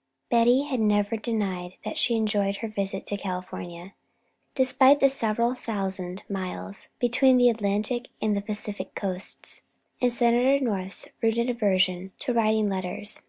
_I 0.02 0.02
Betty 0.40 0.78
never 0.78 1.18
denied 1.18 1.74
that 1.84 1.98
she 1.98 2.14
enjoyed 2.16 2.56
her 2.64 2.68
visit 2.68 3.04
to 3.08 3.18
California, 3.18 3.92
despite 4.54 4.98
the 4.98 5.10
several 5.10 5.54
thousand 5.54 6.22
miles 6.26 6.88
between 6.98 7.36
the 7.36 7.50
Atlantic 7.50 8.08
and 8.18 8.34
the 8.34 8.40
Pacific 8.40 8.94
coasts, 8.94 9.60
and 10.00 10.10
Senator 10.10 10.58
North's 10.64 11.06
rooted 11.20 11.50
aversion 11.50 12.12
to 12.20 12.32
writing 12.32 12.70
letters. 12.70 13.20